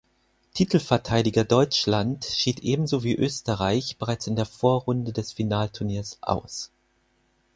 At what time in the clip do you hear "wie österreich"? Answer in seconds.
3.03-3.97